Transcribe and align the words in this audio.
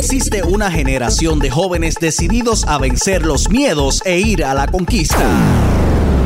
Existe 0.00 0.42
una 0.42 0.70
generación 0.70 1.40
de 1.40 1.50
jóvenes 1.50 1.96
decididos 2.00 2.64
a 2.66 2.78
vencer 2.78 3.26
los 3.26 3.50
miedos 3.50 4.00
e 4.06 4.18
ir 4.18 4.46
a 4.46 4.54
la 4.54 4.66
conquista. 4.66 5.18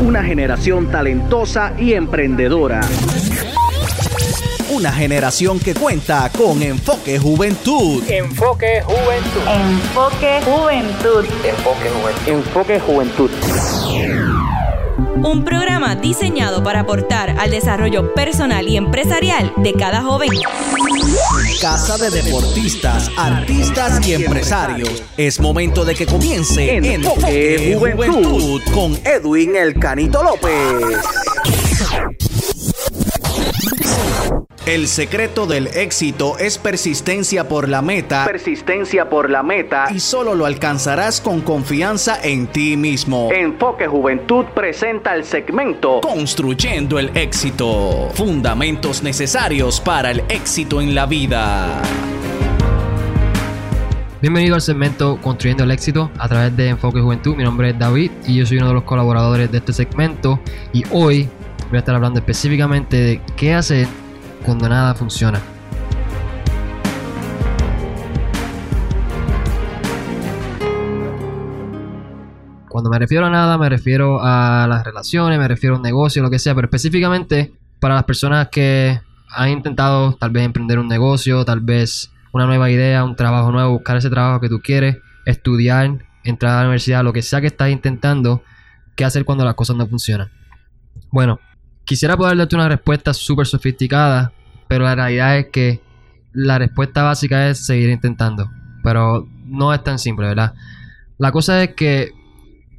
Una 0.00 0.22
generación 0.22 0.92
talentosa 0.92 1.72
y 1.76 1.94
emprendedora. 1.94 2.82
Una 4.70 4.92
generación 4.92 5.58
que 5.58 5.74
cuenta 5.74 6.30
con 6.30 6.62
Enfoque 6.62 7.18
Juventud. 7.18 8.00
Enfoque 8.08 8.80
Juventud. 8.82 9.42
Enfoque 9.48 10.40
Juventud. 10.44 11.24
Enfoque 11.44 11.90
Juventud. 11.90 12.28
Enfoque 12.28 12.78
Juventud. 12.80 13.30
Un 15.22 15.44
programa 15.44 15.94
diseñado 15.96 16.62
para 16.62 16.80
aportar 16.80 17.30
al 17.38 17.50
desarrollo 17.50 18.14
personal 18.14 18.66
y 18.68 18.76
empresarial 18.76 19.52
de 19.56 19.72
cada 19.72 20.02
joven. 20.02 20.30
Casa 21.60 21.96
de 21.98 22.10
deportistas, 22.10 23.10
artistas 23.16 24.06
y 24.06 24.14
empresarios. 24.14 25.02
Es 25.16 25.40
momento 25.40 25.84
de 25.84 25.94
que 25.94 26.06
comience 26.06 26.76
Enfoque 26.76 27.76
Juventud 27.78 28.60
con 28.74 28.98
Edwin 29.04 29.56
El 29.56 29.78
Canito 29.78 30.22
López. 30.22 30.98
El 34.66 34.88
secreto 34.88 35.46
del 35.46 35.66
éxito 35.66 36.38
es 36.38 36.56
persistencia 36.56 37.46
por 37.46 37.68
la 37.68 37.82
meta. 37.82 38.24
Persistencia 38.24 39.10
por 39.10 39.28
la 39.28 39.42
meta. 39.42 39.88
Y 39.94 40.00
solo 40.00 40.34
lo 40.34 40.46
alcanzarás 40.46 41.20
con 41.20 41.42
confianza 41.42 42.18
en 42.22 42.46
ti 42.46 42.74
mismo. 42.74 43.28
Enfoque 43.30 43.86
Juventud 43.86 44.46
presenta 44.54 45.14
el 45.14 45.24
segmento 45.24 46.00
Construyendo 46.00 46.98
el 46.98 47.14
éxito. 47.14 48.08
Fundamentos 48.14 49.02
necesarios 49.02 49.82
para 49.82 50.10
el 50.12 50.20
éxito 50.30 50.80
en 50.80 50.94
la 50.94 51.04
vida. 51.04 51.82
Bienvenido 54.22 54.54
al 54.54 54.62
segmento 54.62 55.18
Construyendo 55.20 55.64
el 55.64 55.72
éxito 55.72 56.10
a 56.18 56.26
través 56.26 56.56
de 56.56 56.68
Enfoque 56.70 57.02
Juventud. 57.02 57.36
Mi 57.36 57.44
nombre 57.44 57.68
es 57.68 57.78
David 57.78 58.12
y 58.26 58.36
yo 58.36 58.46
soy 58.46 58.56
uno 58.56 58.68
de 58.68 58.74
los 58.74 58.84
colaboradores 58.84 59.52
de 59.52 59.58
este 59.58 59.74
segmento. 59.74 60.40
Y 60.72 60.84
hoy 60.90 61.28
voy 61.68 61.76
a 61.76 61.80
estar 61.80 61.94
hablando 61.94 62.18
específicamente 62.18 62.96
de 62.96 63.20
qué 63.36 63.52
hacer 63.52 63.86
cuando 64.44 64.68
nada 64.68 64.94
funciona. 64.94 65.40
Cuando 72.68 72.90
me 72.90 72.98
refiero 72.98 73.26
a 73.26 73.30
nada, 73.30 73.56
me 73.56 73.68
refiero 73.68 74.18
a 74.20 74.66
las 74.68 74.84
relaciones, 74.84 75.38
me 75.38 75.46
refiero 75.46 75.76
a 75.76 75.78
un 75.78 75.84
negocio, 75.84 76.22
lo 76.22 76.30
que 76.30 76.40
sea, 76.40 76.54
pero 76.54 76.66
específicamente 76.66 77.54
para 77.78 77.94
las 77.94 78.04
personas 78.04 78.48
que 78.48 79.00
han 79.30 79.50
intentado 79.50 80.14
tal 80.14 80.30
vez 80.30 80.44
emprender 80.44 80.78
un 80.78 80.88
negocio, 80.88 81.44
tal 81.44 81.60
vez 81.60 82.10
una 82.32 82.46
nueva 82.46 82.70
idea, 82.70 83.04
un 83.04 83.14
trabajo 83.14 83.52
nuevo, 83.52 83.70
buscar 83.70 83.96
ese 83.96 84.10
trabajo 84.10 84.40
que 84.40 84.48
tú 84.48 84.60
quieres, 84.60 84.96
estudiar, 85.24 86.04
entrar 86.24 86.52
a 86.52 86.56
la 86.56 86.62
universidad, 86.62 87.04
lo 87.04 87.12
que 87.12 87.22
sea 87.22 87.40
que 87.40 87.46
estás 87.46 87.70
intentando, 87.70 88.42
qué 88.96 89.04
hacer 89.04 89.24
cuando 89.24 89.44
las 89.44 89.54
cosas 89.54 89.76
no 89.76 89.86
funcionan. 89.86 90.30
Bueno, 91.12 91.38
quisiera 91.84 92.16
poder 92.16 92.36
darte 92.36 92.56
una 92.56 92.68
respuesta 92.68 93.14
súper 93.14 93.46
sofisticada, 93.46 94.32
pero 94.68 94.84
la 94.84 94.94
realidad 94.94 95.38
es 95.38 95.46
que 95.52 95.80
la 96.32 96.58
respuesta 96.58 97.02
básica 97.02 97.48
es 97.48 97.64
seguir 97.64 97.90
intentando. 97.90 98.50
Pero 98.82 99.26
no 99.46 99.72
es 99.72 99.82
tan 99.82 99.98
simple, 99.98 100.28
¿verdad? 100.28 100.54
La 101.18 101.32
cosa 101.32 101.62
es 101.62 101.74
que 101.74 102.12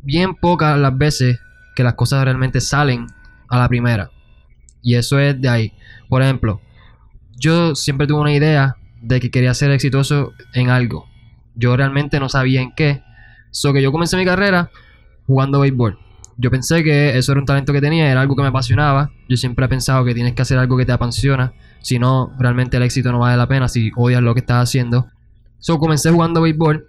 bien 0.03 0.35
pocas 0.35 0.77
las 0.77 0.97
veces 0.97 1.39
que 1.75 1.83
las 1.83 1.95
cosas 1.95 2.23
realmente 2.23 2.61
salen 2.61 3.07
a 3.49 3.57
la 3.57 3.67
primera. 3.67 4.11
Y 4.81 4.95
eso 4.95 5.19
es 5.19 5.39
de 5.41 5.49
ahí. 5.49 5.73
Por 6.09 6.21
ejemplo, 6.21 6.61
yo 7.37 7.75
siempre 7.75 8.07
tuve 8.07 8.21
una 8.21 8.33
idea 8.33 8.75
de 9.01 9.19
que 9.19 9.31
quería 9.31 9.53
ser 9.53 9.71
exitoso 9.71 10.33
en 10.53 10.69
algo. 10.69 11.07
Yo 11.55 11.75
realmente 11.75 12.19
no 12.19 12.29
sabía 12.29 12.61
en 12.61 12.73
qué. 12.73 13.01
So 13.51 13.73
que 13.73 13.81
yo 13.81 13.91
comencé 13.91 14.17
mi 14.17 14.25
carrera 14.25 14.69
jugando 15.27 15.61
béisbol. 15.61 15.97
Yo 16.37 16.51
pensé 16.51 16.83
que 16.83 17.17
eso 17.17 17.31
era 17.31 17.39
un 17.39 17.45
talento 17.45 17.71
que 17.71 17.79
tenía, 17.79 18.11
era 18.11 18.21
algo 18.21 18.35
que 18.35 18.41
me 18.41 18.49
apasionaba. 18.49 19.11
Yo 19.29 19.37
siempre 19.37 19.65
he 19.65 19.69
pensado 19.69 20.03
que 20.03 20.13
tienes 20.13 20.33
que 20.33 20.41
hacer 20.41 20.57
algo 20.57 20.77
que 20.77 20.85
te 20.85 20.91
apasiona. 20.91 21.53
Si 21.81 21.97
no, 21.97 22.33
realmente 22.37 22.77
el 22.77 22.83
éxito 22.83 23.11
no 23.11 23.19
vale 23.19 23.37
la 23.37 23.47
pena 23.47 23.67
si 23.67 23.91
odias 23.95 24.21
lo 24.21 24.33
que 24.33 24.41
estás 24.41 24.63
haciendo. 24.63 25.07
So 25.59 25.77
comencé 25.79 26.11
jugando 26.11 26.41
béisbol, 26.41 26.87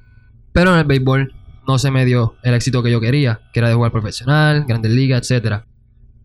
pero 0.52 0.72
en 0.72 0.80
el 0.80 0.84
béisbol 0.84 1.32
no 1.66 1.78
se 1.78 1.90
me 1.90 2.04
dio 2.04 2.36
el 2.42 2.54
éxito 2.54 2.82
que 2.82 2.90
yo 2.90 3.00
quería, 3.00 3.40
que 3.52 3.60
era 3.60 3.68
de 3.68 3.74
jugar 3.74 3.92
profesional, 3.92 4.64
grandes 4.66 4.92
ligas, 4.92 5.30
etc. 5.30 5.62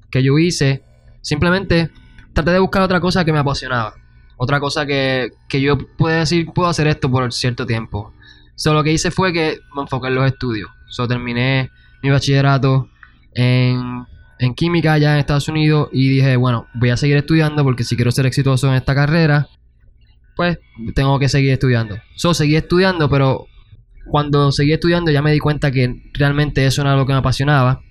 Que 0.09 0.23
yo 0.23 0.37
hice, 0.39 0.83
simplemente 1.21 1.91
traté 2.33 2.51
de 2.51 2.59
buscar 2.59 2.81
otra 2.81 2.99
cosa 2.99 3.23
que 3.23 3.31
me 3.31 3.39
apasionaba. 3.39 3.93
Otra 4.37 4.59
cosa 4.59 4.87
que, 4.87 5.29
que 5.47 5.61
yo 5.61 5.77
puedo 5.77 6.17
decir, 6.17 6.47
puedo 6.53 6.67
hacer 6.67 6.87
esto 6.87 7.11
por 7.11 7.31
cierto 7.31 7.67
tiempo. 7.67 8.13
So, 8.55 8.73
lo 8.73 8.83
que 8.83 8.91
hice 8.91 9.11
fue 9.11 9.31
que 9.31 9.59
me 9.75 9.83
enfoqué 9.83 10.07
en 10.07 10.15
los 10.15 10.25
estudios. 10.25 10.69
So, 10.87 11.07
terminé 11.07 11.69
mi 12.01 12.09
bachillerato 12.09 12.89
en, 13.33 14.05
química 14.55 14.93
allá 14.93 15.13
en 15.13 15.19
Estados 15.19 15.47
Unidos 15.47 15.89
y 15.91 16.09
dije, 16.09 16.35
bueno, 16.35 16.67
voy 16.73 16.89
a 16.89 16.97
seguir 16.97 17.17
estudiando 17.17 17.63
porque 17.63 17.83
si 17.83 17.95
quiero 17.95 18.11
ser 18.11 18.25
exitoso 18.25 18.67
en 18.67 18.75
esta 18.75 18.95
carrera, 18.95 19.47
pues 20.35 20.59
tengo 20.95 21.19
que 21.19 21.29
seguir 21.29 21.51
estudiando. 21.51 21.97
So, 22.15 22.33
seguí 22.33 22.55
estudiando, 22.55 23.09
pero 23.09 23.47
cuando 24.09 24.51
seguí 24.51 24.73
estudiando 24.73 25.11
ya 25.11 25.21
me 25.21 25.31
di 25.31 25.39
cuenta 25.39 25.71
que 25.71 26.11
realmente 26.13 26.65
eso 26.65 26.83
no 26.83 26.89
era 26.89 26.97
lo 26.97 27.05
que 27.05 27.13
me 27.13 27.19
apasionaba. 27.19 27.81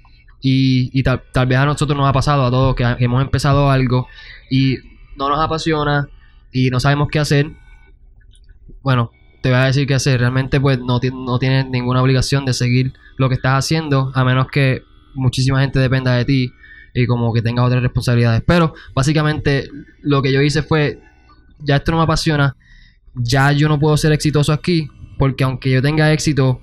Y, 0.42 1.02
tal, 1.02 1.22
tal 1.32 1.46
vez 1.46 1.58
a 1.58 1.66
nosotros 1.66 1.96
nos 1.96 2.08
ha 2.08 2.14
pasado 2.14 2.46
a 2.46 2.50
todos 2.50 2.74
que, 2.74 2.84
que 2.98 3.04
hemos 3.04 3.22
empezado 3.22 3.70
algo 3.70 4.08
y 4.50 4.78
no 5.16 5.28
nos 5.28 5.38
apasiona 5.38 6.08
y 6.50 6.70
no 6.70 6.80
sabemos 6.80 7.08
qué 7.12 7.18
hacer. 7.18 7.52
Bueno, 8.82 9.10
te 9.42 9.50
voy 9.50 9.58
a 9.58 9.64
decir 9.66 9.86
qué 9.86 9.94
hacer. 9.94 10.20
Realmente 10.20 10.60
pues 10.60 10.78
no, 10.78 10.98
no 11.12 11.38
tienes 11.38 11.66
ninguna 11.66 12.02
obligación 12.02 12.44
de 12.44 12.54
seguir 12.54 12.94
lo 13.16 13.28
que 13.28 13.34
estás 13.34 13.64
haciendo 13.64 14.12
a 14.14 14.24
menos 14.24 14.48
que 14.48 14.82
muchísima 15.14 15.60
gente 15.60 15.78
dependa 15.78 16.14
de 16.14 16.24
ti 16.24 16.52
y 16.94 17.06
como 17.06 17.32
que 17.32 17.42
tengas 17.42 17.66
otras 17.66 17.82
responsabilidades. 17.82 18.42
Pero 18.46 18.74
básicamente 18.94 19.68
lo 20.02 20.22
que 20.22 20.32
yo 20.32 20.40
hice 20.40 20.62
fue, 20.62 21.00
ya 21.60 21.76
esto 21.76 21.92
no 21.92 21.98
me 21.98 22.04
apasiona, 22.04 22.56
ya 23.14 23.52
yo 23.52 23.68
no 23.68 23.78
puedo 23.78 23.96
ser 23.96 24.12
exitoso 24.12 24.52
aquí 24.52 24.88
porque 25.18 25.44
aunque 25.44 25.70
yo 25.70 25.82
tenga 25.82 26.12
éxito, 26.12 26.60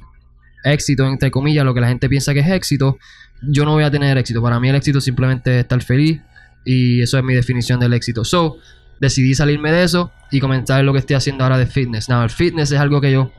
éxito 0.64 1.06
entre 1.08 1.32
comillas, 1.32 1.64
lo 1.64 1.74
que 1.74 1.82
la 1.82 1.88
gente 1.88 2.10
piensa 2.10 2.34
que 2.34 2.40
es 2.40 2.50
éxito, 2.50 2.98
yo 3.42 3.66
no 3.66 3.74
voy 3.74 3.84
a 3.84 3.92
tener 3.92 4.18
éxito. 4.18 4.42
Para 4.42 4.60
mí 4.60 4.70
el 4.70 4.76
éxito 4.76 5.00
simplemente 5.00 5.56
es 5.56 5.62
estar 5.62 5.82
feliz 5.82 6.22
y 6.66 7.02
eso 7.02 7.18
es 7.18 7.24
mi 7.24 7.34
definición 7.34 7.80
del 7.80 7.94
éxito. 7.94 8.26
So, 8.26 8.58
decidí 9.00 9.36
salirme 9.36 9.72
de 9.72 9.84
eso 9.84 10.12
y 10.32 10.40
comenzar 10.40 10.84
lo 10.84 10.94
que 10.94 11.00
estoy 11.00 11.16
haciendo 11.16 11.44
ahora 11.44 11.58
de 11.58 11.68
fitness. 11.68 12.10
Now, 12.10 12.24
el 12.24 12.30
fitness 12.30 12.72
es 12.72 12.80
algo 12.80 13.00
que 13.00 13.12
yo 13.12 13.32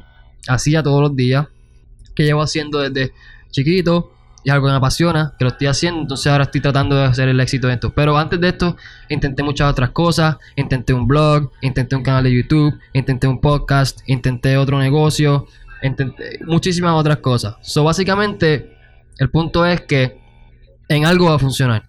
hacía 0.46 0.82
todos 0.82 1.02
los 1.02 1.16
días, 1.16 1.46
que 2.14 2.24
llevo 2.24 2.42
haciendo 2.42 2.78
desde 2.78 3.12
chiquito 3.50 4.12
es 4.44 4.52
algo 4.52 4.66
que 4.66 4.72
me 4.72 4.76
apasiona, 4.78 5.34
que 5.38 5.44
lo 5.44 5.50
estoy 5.50 5.66
haciendo, 5.66 6.00
entonces 6.00 6.26
ahora 6.30 6.44
estoy 6.44 6.60
tratando 6.60 6.96
de 6.96 7.04
hacer 7.04 7.28
el 7.28 7.40
éxito 7.40 7.66
de 7.66 7.74
esto. 7.74 7.92
Pero 7.92 8.16
antes 8.16 8.40
de 8.40 8.48
esto, 8.48 8.76
intenté 9.08 9.42
muchas 9.42 9.70
otras 9.70 9.90
cosas, 9.90 10.36
intenté 10.56 10.92
un 10.94 11.06
blog, 11.06 11.50
intenté 11.60 11.96
un 11.96 12.02
canal 12.02 12.24
de 12.24 12.34
YouTube, 12.34 12.78
intenté 12.92 13.26
un 13.26 13.40
podcast, 13.40 14.00
intenté 14.06 14.56
otro 14.56 14.78
negocio, 14.78 15.46
intenté 15.82 16.38
muchísimas 16.46 16.94
otras 16.94 17.18
cosas. 17.18 17.56
So, 17.62 17.84
básicamente, 17.84 18.76
el 19.18 19.30
punto 19.30 19.66
es 19.66 19.80
que 19.82 20.18
en 20.88 21.04
algo 21.04 21.26
va 21.26 21.34
a 21.34 21.38
funcionar. 21.38 21.88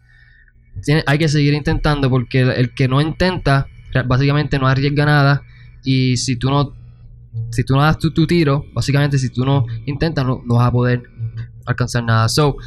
Hay 1.05 1.17
que 1.17 1.27
seguir 1.27 1.53
intentando 1.53 2.09
porque 2.09 2.41
el, 2.41 2.49
el 2.49 2.73
que 2.73 2.87
no 2.87 3.01
intenta, 3.01 3.67
básicamente 4.05 4.59
no 4.59 4.67
arriesga 4.67 5.05
nada. 5.05 5.43
Y 5.83 6.17
si 6.17 6.35
tú 6.35 6.49
no, 6.49 6.73
si 7.51 7.63
tú 7.63 7.75
no 7.75 7.81
das 7.81 7.97
tu, 7.97 8.11
tu 8.11 8.27
tiro, 8.27 8.65
básicamente 8.73 9.17
si 9.17 9.29
tú 9.29 9.45
no 9.45 9.65
intentas, 9.85 10.25
no, 10.25 10.41
no 10.45 10.55
vas 10.55 10.67
a 10.67 10.71
poder 10.71 11.03
alcanzar 11.71 12.03
nada. 12.03 12.29
So, 12.29 12.57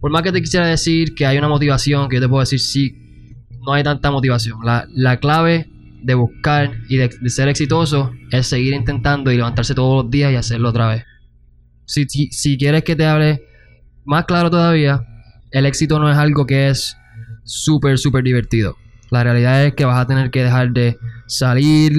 por 0.00 0.10
más 0.10 0.22
que 0.22 0.32
te 0.32 0.40
quisiera 0.40 0.66
decir 0.66 1.14
que 1.14 1.26
hay 1.26 1.38
una 1.38 1.48
motivación, 1.48 2.08
que 2.08 2.16
yo 2.16 2.22
te 2.22 2.28
puedo 2.28 2.40
decir 2.40 2.60
sí, 2.60 3.36
no 3.64 3.72
hay 3.72 3.82
tanta 3.82 4.10
motivación. 4.10 4.58
La, 4.64 4.86
la 4.92 5.18
clave 5.18 5.70
de 6.02 6.14
buscar 6.14 6.72
y 6.88 6.96
de, 6.96 7.10
ser 7.30 7.48
exitoso 7.48 8.12
es 8.30 8.46
seguir 8.46 8.74
intentando 8.74 9.30
y 9.30 9.36
levantarse 9.36 9.74
todos 9.74 10.04
los 10.04 10.10
días 10.10 10.32
y 10.32 10.36
hacerlo 10.36 10.70
otra 10.70 10.88
vez. 10.88 11.04
Si, 11.86 12.04
si, 12.08 12.26
si 12.32 12.58
quieres 12.58 12.84
que 12.84 12.96
te 12.96 13.06
hable 13.06 13.44
más 14.04 14.24
claro 14.24 14.50
todavía, 14.50 15.06
el 15.50 15.66
éxito 15.66 15.98
no 15.98 16.10
es 16.10 16.16
algo 16.16 16.46
que 16.46 16.68
es 16.68 16.96
súper, 17.44 17.98
súper 17.98 18.24
divertido. 18.24 18.76
La 19.10 19.22
realidad 19.22 19.64
es 19.64 19.74
que 19.74 19.84
vas 19.84 19.98
a 19.98 20.06
tener 20.06 20.30
que 20.30 20.42
dejar 20.42 20.72
de 20.72 20.98
salir 21.26 21.92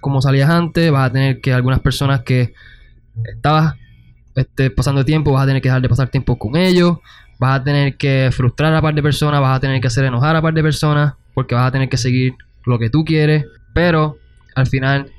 como 0.00 0.20
salías 0.20 0.50
antes, 0.50 0.90
vas 0.90 1.08
a 1.08 1.12
tener 1.12 1.40
que 1.40 1.52
algunas 1.52 1.80
personas 1.80 2.22
que 2.22 2.52
estabas 3.34 3.74
este, 4.38 4.70
pasando 4.70 5.04
tiempo, 5.04 5.32
vas 5.32 5.44
a 5.44 5.46
tener 5.46 5.60
que 5.62 5.68
dejar 5.68 5.82
de 5.82 5.88
pasar 5.88 6.08
tiempo 6.08 6.38
con 6.38 6.56
ellos, 6.56 6.98
vas 7.38 7.60
a 7.60 7.64
tener 7.64 7.96
que 7.96 8.30
frustrar 8.32 8.74
a 8.74 8.80
par 8.82 8.94
de 8.94 9.02
personas, 9.02 9.40
vas 9.40 9.56
a 9.56 9.60
tener 9.60 9.80
que 9.80 9.86
hacer 9.86 10.04
enojar 10.04 10.36
a 10.36 10.42
par 10.42 10.54
de 10.54 10.62
personas, 10.62 11.14
porque 11.34 11.54
vas 11.54 11.68
a 11.68 11.72
tener 11.72 11.88
que 11.88 11.96
seguir 11.96 12.34
lo 12.64 12.78
que 12.78 12.90
tú 12.90 13.04
quieres, 13.04 13.44
pero 13.74 14.16
al 14.54 14.66
final 14.66 15.10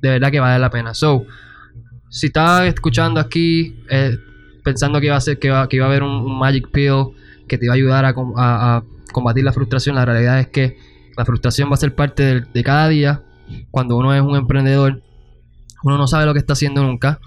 de 0.00 0.08
verdad 0.10 0.30
que 0.30 0.40
vale 0.40 0.58
la 0.58 0.70
pena. 0.70 0.94
So, 0.94 1.24
si 2.08 2.26
estás 2.26 2.66
escuchando 2.66 3.20
aquí 3.20 3.76
eh, 3.90 4.16
pensando 4.64 5.00
que 5.00 5.06
iba 5.06 5.16
a 5.16 5.20
ser 5.20 5.38
que 5.38 5.48
iba, 5.48 5.68
que 5.68 5.76
iba 5.76 5.86
a 5.86 5.88
haber 5.88 6.02
un, 6.02 6.38
magic 6.38 6.70
pill 6.70 7.14
que 7.48 7.58
te 7.58 7.66
iba 7.66 7.74
a 7.74 7.76
ayudar 7.76 8.04
a, 8.04 8.08
a- 8.36 8.76
a 8.76 8.82
combatir 9.12 9.44
la 9.44 9.52
frustración, 9.52 9.96
la 9.96 10.04
realidad 10.04 10.40
es 10.40 10.48
que 10.48 10.76
la 11.16 11.24
frustración 11.24 11.70
va 11.70 11.74
a 11.74 11.78
ser 11.78 11.94
parte 11.94 12.22
del- 12.22 12.52
de, 12.52 12.62
cada 12.62 12.88
día 12.88 13.22
cuando 13.70 13.96
uno 13.96 14.12
es 14.14 14.20
un 14.22 14.36
emprendedor 14.36 15.02
uno 15.82 15.98
no 15.98 16.06
sabe 16.08 16.26
lo 16.26 16.32
que 16.32 16.40
está 16.40 16.54
haciendo 16.54 16.82
nunca. 16.82 17.20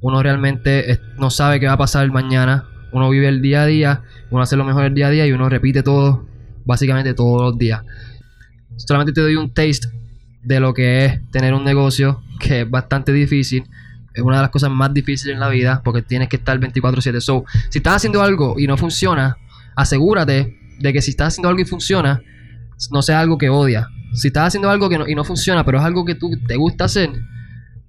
Uno 0.00 0.22
realmente 0.22 1.00
no 1.18 1.30
sabe 1.30 1.60
qué 1.60 1.66
va 1.66 1.72
a 1.72 1.78
pasar 1.78 2.10
mañana. 2.10 2.66
Uno 2.92 3.10
vive 3.10 3.28
el 3.28 3.42
día 3.42 3.62
a 3.62 3.66
día, 3.66 4.02
uno 4.30 4.42
hace 4.42 4.56
lo 4.56 4.64
mejor 4.64 4.84
el 4.84 4.94
día 4.94 5.08
a 5.08 5.10
día 5.10 5.26
y 5.26 5.32
uno 5.32 5.48
repite 5.48 5.82
todo, 5.82 6.26
básicamente 6.64 7.14
todos 7.14 7.42
los 7.42 7.58
días. 7.58 7.82
Solamente 8.76 9.12
te 9.12 9.20
doy 9.20 9.36
un 9.36 9.52
taste 9.52 9.88
de 10.42 10.60
lo 10.60 10.72
que 10.72 11.04
es 11.04 11.30
tener 11.30 11.52
un 11.52 11.64
negocio, 11.64 12.22
que 12.38 12.62
es 12.62 12.70
bastante 12.70 13.12
difícil. 13.12 13.64
Es 14.14 14.22
una 14.22 14.36
de 14.36 14.42
las 14.42 14.50
cosas 14.50 14.70
más 14.70 14.94
difíciles 14.94 15.34
en 15.34 15.40
la 15.40 15.48
vida 15.48 15.82
porque 15.84 16.02
tienes 16.02 16.28
que 16.28 16.36
estar 16.36 16.58
24/7. 16.58 17.20
So, 17.20 17.44
si 17.68 17.78
estás 17.78 17.96
haciendo 17.96 18.22
algo 18.22 18.58
y 18.58 18.66
no 18.66 18.76
funciona, 18.76 19.36
asegúrate 19.76 20.56
de 20.78 20.92
que 20.92 21.02
si 21.02 21.10
estás 21.10 21.28
haciendo 21.28 21.48
algo 21.48 21.60
y 21.60 21.64
funciona, 21.64 22.22
no 22.90 23.02
sea 23.02 23.20
algo 23.20 23.36
que 23.36 23.48
odias. 23.48 23.86
Si 24.14 24.28
estás 24.28 24.48
haciendo 24.48 24.70
algo 24.70 24.88
que 24.88 24.98
y 25.06 25.14
no 25.14 25.24
funciona, 25.24 25.64
pero 25.64 25.78
es 25.78 25.84
algo 25.84 26.04
que 26.04 26.14
tú 26.14 26.30
te 26.46 26.56
gusta 26.56 26.84
hacer, 26.84 27.10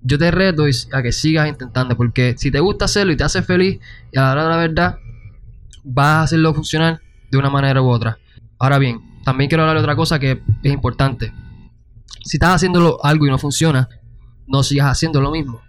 yo 0.02 0.18
te 0.18 0.32
reto 0.32 0.64
a 0.94 1.02
que 1.02 1.12
sigas 1.12 1.48
intentando. 1.48 1.96
Porque 1.96 2.36
si 2.38 2.52
te 2.52 2.60
gusta 2.60 2.86
hacerlo 2.86 3.14
y 3.14 3.18
te 3.18 3.24
hace 3.24 3.42
feliz, 3.42 3.80
y 4.12 4.18
a 4.18 4.24
la 4.24 4.32
hora 4.32 4.44
de 4.44 4.50
la 4.50 4.58
verdad, 4.58 5.00
vas 5.84 6.08
a 6.08 6.22
hacerlo 6.24 6.54
funcionar 6.54 7.02
de 7.32 7.38
una 7.38 7.50
manera 7.50 7.82
u 7.82 7.90
otra. 7.90 8.18
Ahora 8.58 8.78
bien, 8.78 9.00
también 9.24 9.50
quiero 9.50 9.64
hablar 9.64 9.78
de 9.78 9.84
otra 9.84 9.96
cosa 9.96 10.20
que 10.20 10.42
es 10.64 10.74
importante. 10.74 11.34
Si 12.24 12.38
estás 12.38 12.56
haciendo 12.56 13.00
algo 13.04 13.26
y 13.26 13.30
no 13.30 13.38
funciona, 13.38 13.88
no 14.48 14.64
sigas 14.64 14.88
haciendo 14.88 15.22
lo 15.22 15.32
mismo. 15.32 15.62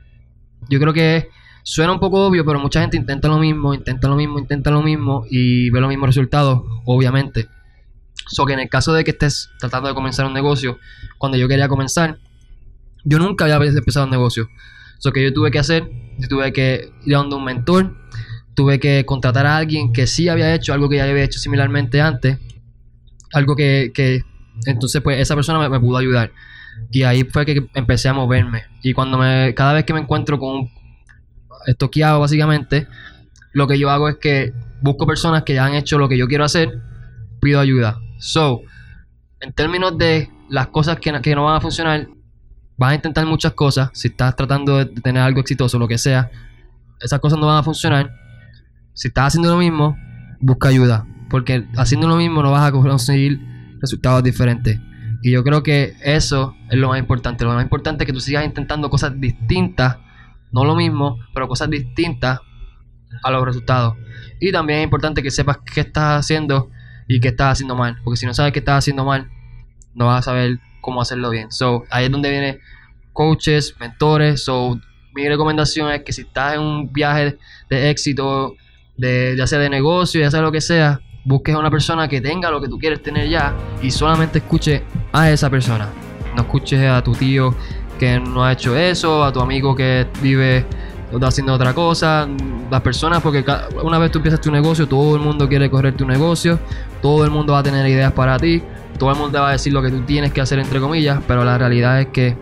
Yo 0.69 0.79
creo 0.81 0.93
que 0.93 1.29
suena 1.63 1.93
un 1.93 2.01
poco 2.01 2.27
obvio, 2.27 2.45
pero 2.45 2.59
mucha 2.59 2.81
gente 2.81 2.97
intenta 2.97 3.29
lo 3.29 3.39
mismo, 3.39 3.75
intenta 3.75 4.09
lo 4.09 4.17
mismo, 4.17 4.39
intenta 4.39 4.71
lo 4.71 4.83
mismo 4.83 5.25
y 5.31 5.71
ve 5.71 5.81
los 5.81 5.89
mismos 5.89 6.09
resultados, 6.09 6.63
obviamente. 6.85 7.49
So 8.27 8.47
que 8.47 8.53
en 8.53 8.61
el 8.61 8.69
caso 8.69 8.93
de 8.93 9.05
que 9.05 9.11
estés 9.11 9.51
tratando 9.59 9.89
de 9.89 9.95
comenzar 9.95 10.27
un 10.27 10.33
negocio, 10.33 10.79
cuando 11.19 11.37
yo 11.37 11.49
quería 11.49 11.69
comenzar, 11.69 12.19
yo 13.05 13.19
nunca 13.19 13.45
había 13.45 13.71
empezado 13.71 14.07
un 14.07 14.11
negocio. 14.11 14.49
So 14.99 15.13
que 15.13 15.23
yo 15.23 15.33
tuve 15.33 15.51
que 15.51 15.59
hacer, 15.59 15.91
yo 16.19 16.29
tuve 16.29 16.53
que 16.53 16.93
ir 17.07 17.15
a 17.15 17.23
un 17.23 17.45
mentor, 17.45 17.97
tuve 18.55 18.79
que 18.79 19.07
contratar 19.07 19.47
a 19.47 19.57
alguien 19.57 19.93
que 19.93 20.07
sí 20.07 20.29
había 20.29 20.55
hecho 20.55 20.75
algo 20.75 20.89
que 20.89 20.97
ya 20.97 21.05
había 21.05 21.25
hecho 21.25 21.39
similarmente 21.39 22.01
antes, 22.01 22.39
algo 23.33 23.57
que, 23.57 23.93
que 23.95 24.23
entonces 24.67 25.01
pues 25.01 25.19
esa 25.19 25.35
persona 25.35 25.69
me, 25.69 25.81
pudo 25.81 25.97
ayudar. 25.97 26.33
Y 26.91 27.03
ahí 27.05 27.25
fue 27.25 27.47
que 27.47 27.67
empecé 27.75 28.09
a 28.09 28.13
moverme. 28.13 28.65
Y 28.83 28.93
cuando 28.93 29.17
me, 29.19 29.55
cada 29.55 29.73
vez 29.73 29.85
que 29.85 29.95
me 29.95 30.01
encuentro 30.01 30.39
con 30.39 30.51
un 30.51 30.71
estoqueado 31.67 32.21
básicamente, 32.21 32.87
lo 33.53 33.67
que 33.67 33.79
yo 33.79 33.91
hago 33.91 34.09
es 34.09 34.17
que 34.17 34.53
busco 34.83 35.07
personas 35.07 35.43
que 35.45 35.55
ya 35.55 35.65
han 35.65 35.75
hecho 35.75 35.99
lo 35.99 36.09
que 36.09 36.19
yo 36.19 36.27
quiero 36.29 36.45
hacer, 36.45 36.81
pido 37.41 37.61
ayuda. 37.61 37.99
So, 38.19 38.63
en 39.41 39.53
términos 39.53 39.97
de 39.97 40.31
las 40.51 40.69
cosas 40.69 40.99
que, 41.01 41.19
que 41.23 41.35
no 41.35 41.45
van 41.45 41.57
a 41.57 41.61
funcionar, 41.61 42.09
vas 42.81 42.93
a 42.93 42.95
intentar 42.95 43.27
muchas 43.27 43.53
cosas. 43.53 43.91
Si 43.93 44.09
estás 44.09 44.35
tratando 44.35 44.79
de 44.79 44.87
tener 44.87 45.23
algo 45.23 45.41
exitoso, 45.41 45.79
lo 45.79 45.87
que 45.87 45.99
sea, 45.99 46.31
esas 46.99 47.21
cosas 47.21 47.39
no 47.39 47.47
van 47.47 47.59
a 47.59 47.63
funcionar. 47.63 48.11
Si 48.95 49.09
estás 49.09 49.27
haciendo 49.27 49.51
lo 49.51 49.59
mismo, 49.59 49.99
busca 50.41 50.69
ayuda. 50.69 51.07
Porque 51.29 51.69
haciendo 51.77 52.09
lo 52.09 52.17
mismo 52.17 52.43
no 52.43 52.51
vas 52.51 52.67
a 52.67 52.73
conseguir 52.73 53.39
resultados 53.83 54.23
diferentes. 54.23 54.81
Y 55.23 55.31
yo 55.31 55.45
creo 55.45 55.63
que 55.63 55.95
eso 56.03 56.57
es 56.71 56.79
lo 56.79 56.89
más 56.89 56.99
importante. 56.99 57.45
Lo 57.45 57.53
más 57.53 57.63
importante 57.63 58.05
es 58.05 58.07
que 58.07 58.15
tú 58.15 58.21
sigas 58.21 58.47
intentando 58.47 58.89
cosas 58.89 59.13
distintas, 59.21 59.99
no 60.51 60.65
lo 60.65 60.75
mismo, 60.75 61.19
pero 61.35 61.49
cosas 61.49 61.69
distintas 61.69 62.41
a 63.23 63.31
los 63.31 63.45
resultados. 63.45 63.95
Y 64.41 64.53
también 64.53 64.79
es 64.79 64.85
importante 64.85 65.23
que 65.23 65.31
sepas 65.31 65.59
qué 65.59 65.83
estás 65.83 66.21
haciendo 66.21 66.71
y 67.07 67.21
qué 67.21 67.29
estás 67.29 67.53
haciendo 67.53 67.77
mal. 67.77 67.99
Porque 68.03 68.17
si 68.17 68.25
no 68.25 68.33
sabes 68.33 68.55
qué 68.55 68.61
estás 68.61 68.79
haciendo 68.79 69.05
mal, 69.05 69.29
no 69.95 70.07
vas 70.07 70.21
a 70.21 70.31
saber 70.31 70.59
cómo 70.81 71.01
hacerlo 71.01 71.31
bien. 71.31 71.51
So, 71.51 71.85
ahí 71.91 72.07
es 72.07 72.11
donde 72.11 72.31
vienen 72.31 72.61
coaches, 73.13 73.75
mentores. 73.79 74.45
So, 74.45 74.81
mi 75.15 75.29
recomendación 75.29 75.91
es 75.93 76.03
que 76.03 76.13
si 76.13 76.23
estás 76.23 76.55
en 76.55 76.61
un 76.61 76.93
viaje 76.93 77.39
de 77.69 77.91
éxito, 77.91 78.55
de, 78.97 79.35
ya 79.37 79.47
sea 79.47 79.59
de 79.59 79.69
negocio, 79.69 80.21
ya 80.21 80.31
sea 80.31 80.41
lo 80.41 80.53
que 80.53 80.61
sea, 80.61 81.01
busques 81.25 81.55
a 81.55 81.59
una 81.59 81.71
persona 81.71 82.09
que 82.09 82.21
tenga 82.21 82.51
lo 82.51 82.61
que 82.61 82.69
tú 82.69 82.79
quieres 82.79 83.03
tener 83.03 83.29
ya 83.29 83.55
y 83.83 83.91
solamente 83.91 84.39
escuche 84.39 84.83
a 85.13 85.31
esa 85.31 85.51
persona. 85.51 85.89
No 86.35 86.43
escuches 86.43 86.81
a 86.89 87.03
tu 87.03 87.13
tío 87.13 87.55
que 87.99 88.19
no 88.19 88.45
ha 88.45 88.53
hecho 88.53 88.77
eso, 88.77 89.25
a 89.25 89.33
tu 89.33 89.41
amigo 89.41 89.75
que 89.75 90.07
vive 90.23 90.65
haciendo 91.21 91.53
otra 91.53 91.75
cosa, 91.75 92.29
las 92.71 92.81
personas, 92.81 93.21
porque 93.21 93.45
una 93.83 93.99
vez 93.99 94.11
tú 94.11 94.19
empiezas 94.19 94.41
tu 94.41 94.51
negocio, 94.51 94.87
todo 94.87 95.17
el 95.17 95.23
mundo 95.23 95.49
quiere 95.49 95.69
correr 95.69 95.95
tu 95.97 96.07
negocio, 96.07 96.59
todo 97.03 97.25
el 97.25 97.31
mundo 97.31 97.53
va 97.53 97.59
a 97.59 97.63
tener 97.63 97.87
ideas 97.87 98.13
para 98.13 98.39
ti, 98.39 98.63
todo 99.01 99.11
el 99.13 99.19
mundo 99.19 99.41
va 99.41 99.49
a 99.49 99.53
decir 99.53 99.73
lo 99.73 99.81
que 99.83 99.91
tú 99.91 100.03
tienes 100.03 100.31
que 100.31 100.43
hacer, 100.43 100.59
entre 100.59 100.79
comillas, 100.79 101.21
pero 101.27 101.43
la 101.43 101.57
realidad 101.57 102.03
es 102.03 102.09
que 102.09 102.37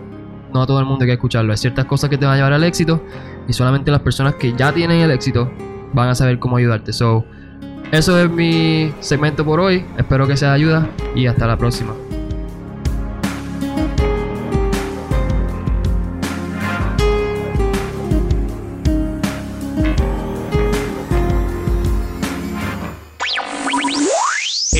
no 0.53 0.63
a 0.63 0.67
todo 0.67 0.79
el 0.79 0.85
mundo 0.85 1.03
hay 1.03 1.07
que 1.07 1.13
escucharlo. 1.13 1.53
Hay 1.53 1.57
ciertas 1.57 1.85
cosas 1.85 2.09
que 2.09 2.17
te 2.17 2.25
van 2.25 2.33
a 2.33 2.37
llevar 2.37 2.51
al 2.51 2.65
éxito 2.65 3.01
y 3.47 3.53
solamente 3.53 3.89
las 3.89 4.01
personas 4.01 4.35
que 4.35 4.53
ya 4.53 4.73
tienen 4.73 4.99
el 4.99 5.09
éxito 5.09 5.49
van 5.93 6.09
a 6.09 6.15
saber 6.15 6.37
cómo 6.37 6.57
ayudarte. 6.57 6.91
So, 6.91 7.23
eso 7.93 8.19
es 8.19 8.29
mi 8.29 8.93
segmento 8.99 9.45
por 9.45 9.61
hoy. 9.61 9.85
Espero 9.97 10.27
que 10.27 10.35
sea 10.35 10.49
de 10.49 10.55
ayuda 10.55 10.89
y 11.15 11.27
hasta 11.27 11.47
la 11.47 11.57
próxima. 11.57 11.93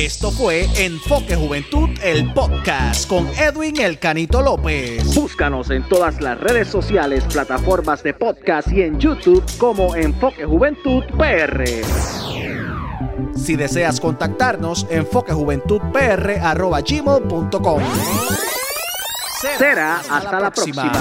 Esto 0.00 0.30
fue 0.30 0.66
Enfoque 0.78 1.36
Juventud, 1.36 1.90
el 2.02 2.32
podcast 2.32 3.06
con 3.06 3.28
Edwin 3.36 3.78
El 3.78 3.98
Canito 3.98 4.40
López. 4.40 5.14
Búscanos 5.14 5.68
en 5.68 5.86
todas 5.90 6.22
las 6.22 6.40
redes 6.40 6.68
sociales, 6.68 7.22
plataformas 7.30 8.02
de 8.02 8.14
podcast 8.14 8.72
y 8.72 8.80
en 8.80 8.98
YouTube 8.98 9.44
como 9.58 9.94
Enfoque 9.94 10.46
Juventud 10.46 11.04
PR. 11.18 11.64
Si 13.36 13.56
deseas 13.56 14.00
contactarnos, 14.00 14.86
enfoquejuventudpr.gmail.com 14.88 17.82
Será 19.58 19.98
hasta, 19.98 20.40
la 20.40 20.50
próxima. 20.50 20.92